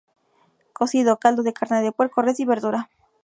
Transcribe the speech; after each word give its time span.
Cocido: 0.77 1.19
caldo 1.23 1.43
de 1.43 1.53
carne 1.53 1.83
de 1.83 1.91
puerco, 1.91 2.23
res 2.23 2.39
y 2.39 2.45
verdura. 2.45 2.89